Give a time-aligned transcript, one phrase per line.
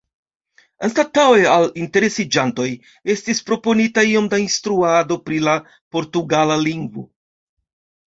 [0.85, 2.65] Anstataŭe al interesiĝantoj
[3.15, 5.55] estis proponita iom da instruado pri la
[5.97, 7.05] portugala lingvo.